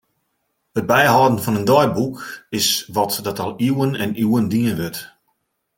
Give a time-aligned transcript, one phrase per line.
[0.79, 2.15] It byhâlden fan in deiboek
[2.59, 4.99] is wat dat al iuwen en iuwen dien wurdt.